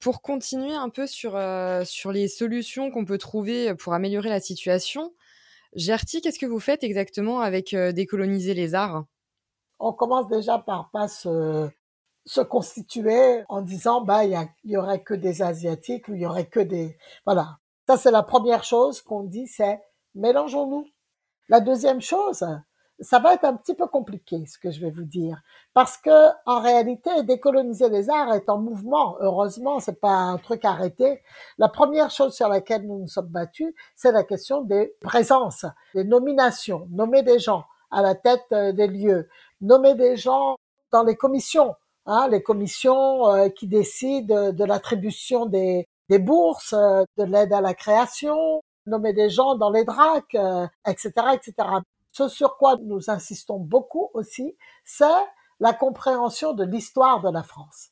[0.00, 4.40] Pour continuer un peu sur, euh, sur les solutions qu'on peut trouver pour améliorer la
[4.40, 5.12] situation,
[5.74, 9.06] Gertie, qu'est-ce que vous faites exactement avec euh, décoloniser les arts?
[9.80, 11.68] On commence déjà par pas se,
[12.48, 16.60] constituer en disant bah il y, aurait que des asiatiques ou il y aurait que
[16.60, 17.58] des voilà.
[17.88, 19.80] Ça c'est la première chose qu'on dit, c'est
[20.14, 20.86] mélangeons-nous.
[21.48, 22.46] La deuxième chose,
[23.00, 25.40] ça va être un petit peu compliqué, ce que je vais vous dire,
[25.72, 29.16] parce que en réalité, décoloniser les arts est en mouvement.
[29.20, 31.22] Heureusement, c'est pas un truc arrêté.
[31.58, 36.04] La première chose sur laquelle nous nous sommes battus, c'est la question des présences, des
[36.04, 39.28] nominations, nommer des gens à la tête euh, des lieux,
[39.60, 40.56] nommer des gens
[40.92, 41.74] dans les commissions,
[42.06, 47.74] hein, les commissions euh, qui décident de l'attribution des, bourses, euh, de l'aide à la
[47.74, 50.36] création, nommer des gens dans les DRAC,
[50.86, 51.54] etc., etc.
[52.14, 55.04] Ce sur quoi nous insistons beaucoup aussi, c'est
[55.58, 57.90] la compréhension de l'histoire de la France.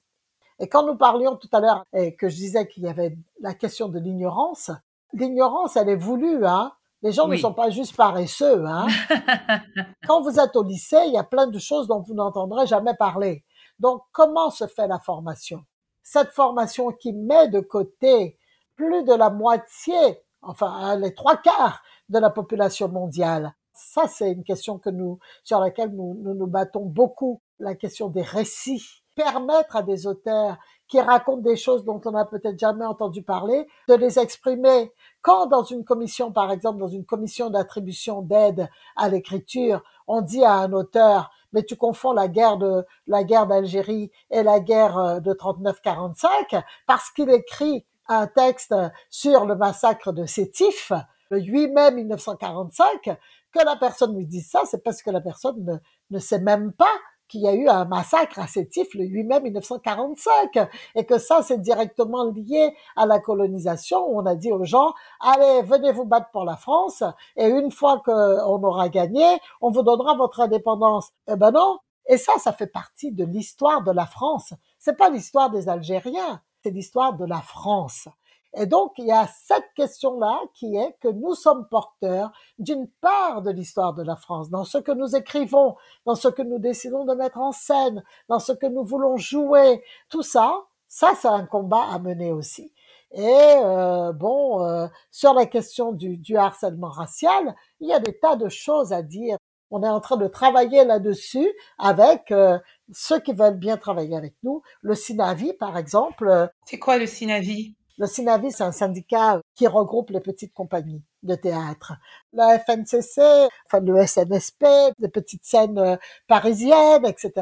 [0.61, 3.53] Et quand nous parlions tout à l'heure et que je disais qu'il y avait la
[3.53, 4.71] question de l'ignorance,
[5.13, 6.73] l'ignorance, elle est voulue, hein.
[7.03, 8.87] Les gens ne sont pas juste paresseux, hein.
[10.07, 12.95] quand vous êtes au lycée, il y a plein de choses dont vous n'entendrez jamais
[12.95, 13.45] parler.
[13.81, 15.65] Donc, comment se fait la formation?
[16.05, 18.39] Cette formation qui met de côté
[18.77, 24.45] plus de la moitié, enfin, les trois quarts de la population mondiale, ça, c'est une
[24.45, 29.03] question que nous, sur laquelle nous, nous battons beaucoup, la question des récits.
[29.15, 30.57] Permettre à des auteurs
[30.89, 34.93] qui racontent des choses dont on n'a peut-être jamais entendu parler, de les exprimer.
[35.21, 40.45] Quand dans une commission, par exemple, dans une commission d'attribution d'aide à l'écriture, on dit
[40.45, 44.99] à un auteur, mais tu confonds la guerre de la guerre d'Algérie et la guerre
[44.99, 48.75] euh, de 39-45 parce qu'il écrit un texte
[49.11, 50.93] sur le massacre de Sétif
[51.33, 53.17] le 8 mai 1945,
[53.53, 55.77] que la personne lui dise ça, c'est parce que la personne ne,
[56.11, 56.93] ne sait même pas
[57.29, 61.43] qu'il y a eu un massacre à Sétif le 8 mai 1945 et que ça
[61.43, 66.05] c'est directement lié à la colonisation où on a dit aux gens allez venez vous
[66.05, 67.03] battre pour la France
[67.37, 69.25] et une fois qu'on aura gagné
[69.63, 71.79] on vous donnera votre indépendance eh ben non.
[72.07, 74.53] Et ça ça fait partie de l'histoire de la France.
[74.79, 78.09] C'est pas l'histoire des Algériens c'est l'histoire de la France
[78.55, 83.41] et donc, il y a cette question-là qui est que nous sommes porteurs d'une part
[83.41, 87.05] de l'histoire de la France, dans ce que nous écrivons, dans ce que nous décidons
[87.05, 89.83] de mettre en scène, dans ce que nous voulons jouer.
[90.11, 92.73] Tout ça, ça, c'est un combat à mener aussi.
[93.15, 98.19] Et euh, bon, euh, sur la question du, du harcèlement racial, il y a des
[98.19, 99.37] tas de choses à dire.
[99.71, 102.59] On est en train de travailler là-dessus avec euh,
[102.93, 104.63] ceux qui veulent bien travailler avec nous.
[104.83, 106.51] Le SINAVI, par exemple.
[106.67, 107.75] C'est quoi le SINAVI?
[107.99, 111.95] Le SINAVI, c'est un syndicat qui regroupe les petites compagnies de théâtre.
[112.33, 113.21] La FNCC,
[113.67, 114.65] enfin le SNSP,
[114.99, 117.33] les petites scènes euh, parisiennes, etc.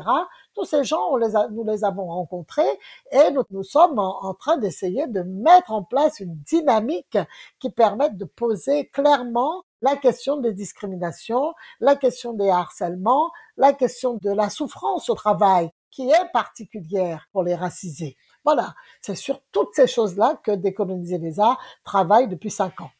[0.55, 1.17] Tous ces gens,
[1.51, 2.79] nous les avons rencontrés
[3.13, 7.17] et nous sommes en, train d'essayer de mettre en place une dynamique
[7.61, 14.19] qui permette de poser clairement la question des discriminations, la question des harcèlements, la question
[14.21, 18.17] de la souffrance au travail qui est particulière pour les racisés.
[18.45, 22.91] Voilà, c'est sur toutes ces choses-là que Décoloniser les arts travaille depuis cinq ans.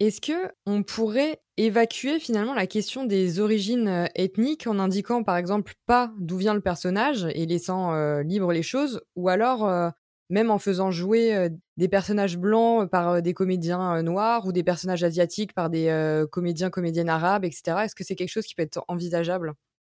[0.00, 5.36] Est-ce que on pourrait évacuer finalement la question des origines euh, ethniques en indiquant par
[5.36, 9.88] exemple pas d'où vient le personnage et laissant euh, libre les choses, ou alors euh,
[10.30, 15.52] même en faisant jouer des personnages blancs par des comédiens noirs ou des personnages asiatiques
[15.52, 17.82] par des comédiens, comédiennes arabes, etc.
[17.84, 19.52] Est-ce que c'est quelque chose qui peut être envisageable?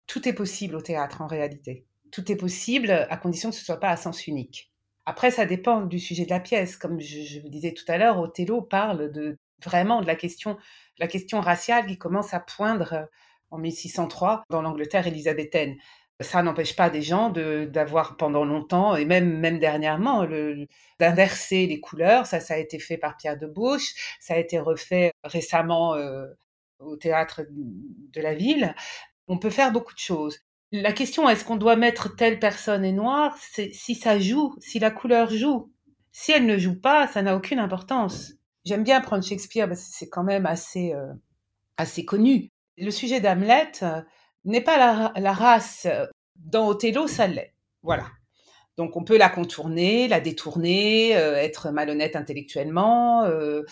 [0.08, 1.86] Tout est possible au théâtre en réalité.
[2.12, 4.72] Tout est possible à condition que ce ne soit pas à sens unique.
[5.06, 6.76] Après, ça dépend du sujet de la pièce.
[6.76, 10.58] Comme je, vous disais tout à l'heure, Othello parle de vraiment de la question,
[11.40, 13.08] raciale qui commence à poindre
[13.50, 15.76] en 1603 dans l'Angleterre élisabéthaine
[16.20, 20.26] ça n'empêche pas des gens d'avoir pendant longtemps et même même dernièrement
[20.98, 22.26] d'inverser les couleurs.
[22.26, 26.26] Ça, ça a été fait par Pierre de Bouche, ça a été refait récemment euh,
[26.78, 28.74] au théâtre de la ville.
[29.28, 30.38] On peut faire beaucoup de choses.
[30.72, 34.78] La question est-ce qu'on doit mettre telle personne est noire C'est si ça joue, si
[34.78, 35.72] la couleur joue.
[36.12, 38.32] Si elle ne joue pas, ça n'a aucune importance.
[38.64, 41.12] J'aime bien prendre Shakespeare parce que c'est quand même assez euh,
[41.76, 42.50] assez connu.
[42.78, 43.72] Le sujet d'Hamlet
[44.44, 45.86] n'est pas la, race.
[46.36, 47.54] Dans Othello, ça l'est.
[47.82, 48.06] Voilà.
[48.76, 53.24] Donc on peut la contourner, la détourner, euh, être malhonnête intellectuellement.
[53.24, 53.62] Euh,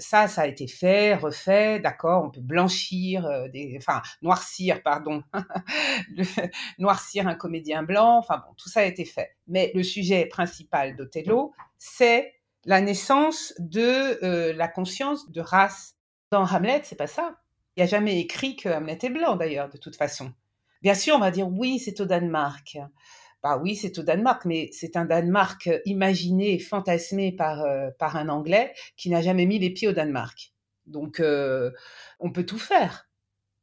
[0.00, 2.24] ça, ça a été fait, refait, d'accord.
[2.24, 5.22] On peut blanchir, euh, enfin noircir, pardon,
[6.78, 8.18] noircir un comédien blanc.
[8.18, 9.36] Enfin bon, tout ça a été fait.
[9.46, 12.34] Mais le sujet principal d'Othello, c'est
[12.64, 15.94] la naissance de la conscience de race.
[16.30, 17.36] Dans Hamlet, c'est pas ça.
[17.76, 20.32] Il n'y a jamais écrit que Hamlet est blanc, d'ailleurs, de toute façon.
[20.82, 22.78] Bien sûr, on va dire oui, c'est au Danemark.
[23.42, 28.28] Bah oui, c'est au Danemark, mais c'est un Danemark imaginé, fantasmé par, euh, par un
[28.28, 30.52] Anglais qui n'a jamais mis les pieds au Danemark.
[30.86, 31.70] Donc, euh,
[32.18, 33.08] on peut tout faire.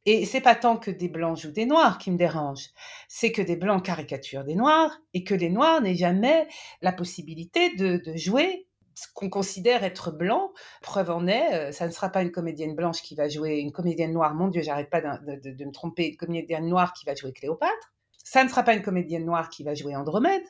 [0.06, 2.70] Et c'est pas tant que des blancs jouent des noirs qui me dérangent,
[3.08, 6.48] c'est que des blancs caricaturent des noirs et que les noirs n'aient jamais
[6.80, 10.52] la possibilité de, de jouer ce qu'on considère être blanc.
[10.82, 13.70] Preuve en est, euh, ça ne sera pas une comédienne blanche qui va jouer une
[13.70, 14.34] comédienne noire.
[14.34, 16.08] Mon Dieu, j'arrête pas de, me tromper.
[16.08, 17.92] Une comédienne noire qui va jouer Cléopâtre.
[18.30, 20.42] Ça ne sera pas une comédienne noire qui va jouer Andromède.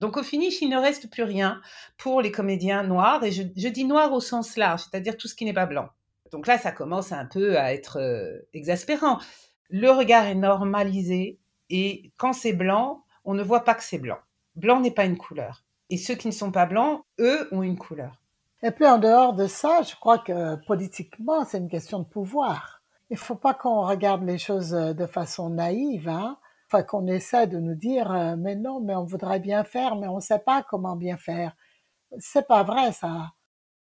[0.00, 1.60] Donc au finish, il ne reste plus rien
[1.98, 3.22] pour les comédiens noirs.
[3.22, 5.90] Et je, dis noir au sens large, c'est-à-dire tout ce qui n'est pas blanc.
[6.32, 9.18] Donc là, ça commence un peu à être euh, exaspérant.
[9.68, 14.18] Le regard est normalisé et quand c'est blanc, on ne voit pas que c'est blanc.
[14.56, 15.62] Blanc n'est pas une couleur.
[15.90, 18.22] Et ceux qui ne sont pas blancs, eux, ont une couleur.
[18.62, 22.80] Et puis en dehors de ça, je crois que politiquement, c'est une question de pouvoir.
[23.10, 26.38] Il ne faut pas qu'on regarde les choses euh, de façon naïve, hein.
[26.88, 30.16] Qu'on essaie de nous dire, euh, mais non, mais on voudrait bien faire, mais on
[30.16, 31.56] ne sait pas comment bien faire.
[32.18, 33.32] C'est pas vrai, ça.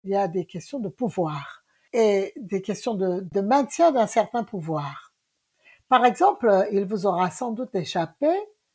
[0.04, 1.62] Il y a des questions de pouvoir
[1.92, 5.12] et des questions de, de maintien d'un certain pouvoir.
[5.88, 8.30] Par exemple, il vous aura sans doute échappé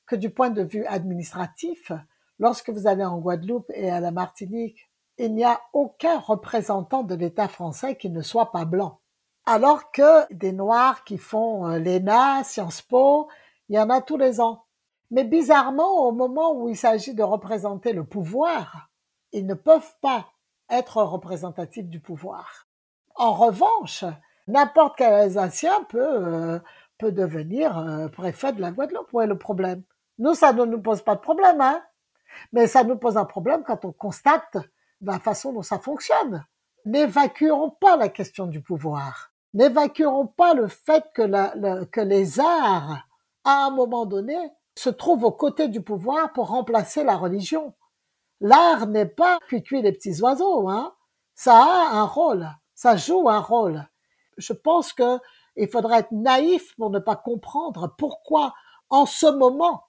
[0.05, 1.91] que du point de vue administratif,
[2.39, 7.15] Lorsque vous allez en Guadeloupe et à la Martinique, il n'y a aucun représentant de
[7.15, 8.99] l'État français qui ne soit pas blanc.
[9.45, 13.29] Alors que des Noirs qui font euh, l'ENA, Sciences Po,
[13.69, 14.63] il y en a tous les ans.
[15.11, 18.89] Mais bizarrement, au moment où il s'agit de représenter le pouvoir,
[19.31, 20.27] ils ne peuvent pas
[20.69, 22.67] être représentatifs du pouvoir.
[23.15, 24.03] En revanche,
[24.47, 26.59] n'importe quel Alsacien peut, euh,
[26.97, 29.13] peut devenir euh, préfet de la Guadeloupe.
[29.13, 29.83] Où est le problème?
[30.17, 31.81] Nous, ça ne nous pose pas de problème, hein
[32.51, 34.57] mais ça nous pose un problème quand on constate
[35.01, 36.45] la façon dont ça fonctionne.
[36.85, 39.31] N'évacuons pas la question du pouvoir.
[39.53, 43.07] N'évacuons pas le fait que, que les arts,
[43.45, 44.35] à un moment donné,
[44.77, 47.73] se trouvent aux côtés du pouvoir pour remplacer la religion.
[48.41, 50.93] L'art n'est pas cuit les petits oiseaux, hein.
[51.35, 53.87] Ça a un rôle, ça joue un rôle.
[54.37, 55.19] Je pense que
[55.57, 58.53] il faudrait être naïf pour ne pas comprendre pourquoi,
[58.89, 59.85] en ce moment,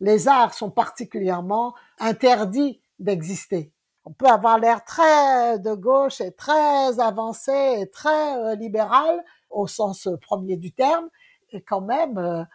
[0.00, 3.72] les arts sont particulièrement interdits d'exister.
[4.04, 9.66] On peut avoir l'air très de gauche et très avancé et très euh, libéral au
[9.66, 11.08] sens premier du terme
[11.50, 12.46] et quand même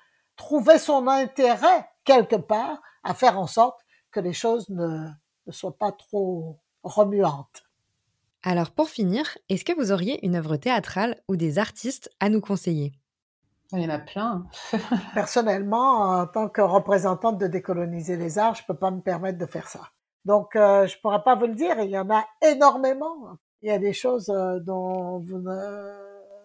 [0.41, 3.79] trouver son intérêt quelque part à faire en sorte
[4.11, 5.07] que les choses ne,
[5.45, 7.63] ne soient pas trop remuantes.
[8.41, 12.41] Alors pour finir, est-ce que vous auriez une œuvre théâtrale ou des artistes à nous
[12.41, 12.91] conseiller?
[13.73, 14.47] Il y en a plein.
[15.13, 19.45] Personnellement, en tant que représentante de décoloniser les arts, je peux pas me permettre de
[19.45, 19.81] faire ça.
[20.25, 21.79] Donc, euh, je pourrais pas vous le dire.
[21.79, 23.37] Il y en a énormément.
[23.61, 25.47] Il y a des choses euh, dont vous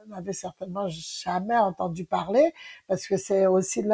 [0.08, 2.52] n'avez certainement jamais entendu parler,
[2.88, 3.84] parce que c'est aussi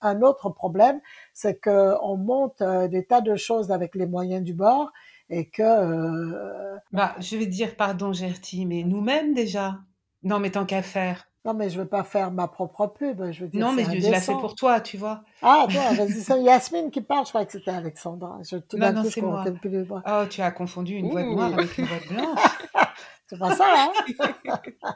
[0.00, 1.00] un autre problème,
[1.32, 4.92] c'est que on monte euh, des tas de choses avec les moyens du bord
[5.30, 5.62] et que.
[5.62, 9.78] Euh, bah, je vais dire pardon, Gertie, mais nous-mêmes déjà.
[10.22, 11.26] Non, mais tant qu'à faire.
[11.44, 13.32] Non, mais je veux pas faire ma propre pub.
[13.32, 15.24] Je veux dire, non, mais je, la fais pour toi, tu vois.
[15.42, 15.66] Ah,
[15.96, 17.24] vas-y, c'est Yasmine qui parle.
[17.24, 18.38] Je crois que c'était Alexandra.
[18.48, 19.44] Je, tout non, non, c'est moi.
[20.06, 22.38] Oh, tu as confondu une voix noire avec une voix blanche.
[23.26, 23.92] c'est pas ça, hein?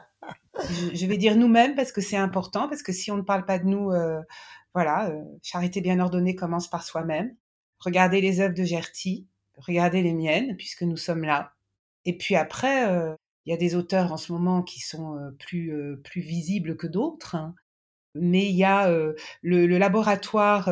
[0.93, 3.59] je, vais dire nous-mêmes parce que c'est important, parce que si on ne parle pas
[3.59, 4.21] de nous, euh,
[4.73, 7.35] voilà, euh, charité bien ordonnée commence par soi-même.
[7.79, 9.27] Regardez les œuvres de Gertie,
[9.57, 11.53] regardez les miennes, puisque nous sommes là.
[12.05, 12.85] Et puis après,
[13.45, 15.71] il y a des auteurs en ce moment qui sont plus,
[16.03, 17.35] plus visibles que d'autres.
[17.35, 17.53] Hein.
[18.15, 18.89] Mais il y a
[19.41, 20.71] le, laboratoire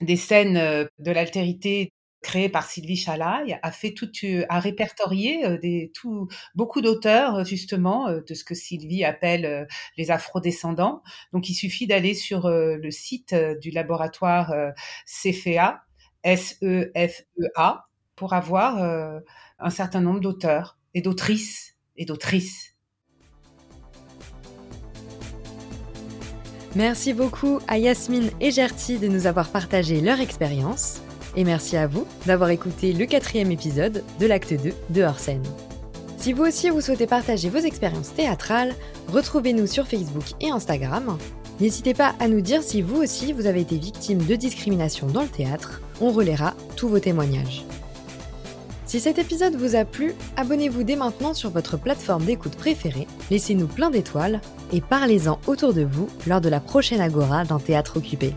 [0.00, 1.92] des scènes de l'altérité
[2.26, 4.10] créé par Sylvie Chalaï, a fait tout,
[4.48, 11.04] a répertorié des, tout, beaucoup d'auteurs justement de ce que Sylvie appelle les afrodescendants.
[11.32, 14.52] Donc il suffit d'aller sur le site du laboratoire
[15.06, 15.84] CFEA,
[16.24, 19.20] S-E-F-E-A, pour avoir
[19.60, 22.74] un certain nombre d'auteurs et d'autrices et d'autrices.
[26.74, 31.00] Merci beaucoup à Yasmine et Gertie de nous avoir partagé leur expérience.
[31.36, 35.20] Et merci à vous d'avoir écouté le quatrième épisode de l'acte 2 de Hors
[36.18, 38.74] Si vous aussi vous souhaitez partager vos expériences théâtrales,
[39.08, 41.18] retrouvez-nous sur Facebook et Instagram.
[41.60, 45.22] N'hésitez pas à nous dire si vous aussi vous avez été victime de discrimination dans
[45.22, 45.82] le théâtre.
[46.00, 47.64] On relaiera tous vos témoignages.
[48.86, 53.66] Si cet épisode vous a plu, abonnez-vous dès maintenant sur votre plateforme d'écoute préférée, laissez-nous
[53.66, 54.40] plein d'étoiles
[54.72, 58.32] et parlez-en autour de vous lors de la prochaine Agora d'un théâtre occupé.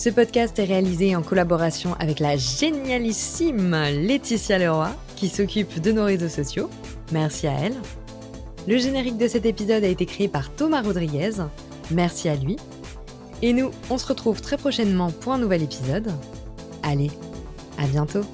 [0.00, 6.06] Ce podcast est réalisé en collaboration avec la génialissime Laetitia Leroy, qui s'occupe de nos
[6.06, 6.70] réseaux sociaux.
[7.12, 7.74] Merci à elle.
[8.66, 11.32] Le générique de cet épisode a été créé par Thomas Rodriguez.
[11.90, 12.56] Merci à lui.
[13.42, 16.10] Et nous, on se retrouve très prochainement pour un nouvel épisode.
[16.82, 17.10] Allez,
[17.76, 18.24] à bientôt